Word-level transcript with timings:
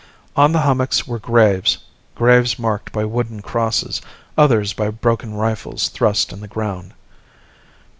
On 0.35 0.51
the 0.51 0.61
hummocks 0.61 1.05
were 1.05 1.19
graves, 1.19 1.77
graves 2.15 2.57
marked 2.57 2.91
by 2.91 3.05
wooden 3.05 3.43
crosses, 3.43 4.01
others 4.35 4.73
by 4.73 4.89
broken 4.89 5.35
rifles 5.35 5.89
thrust 5.89 6.33
in 6.33 6.39
the 6.41 6.47
ground. 6.47 6.93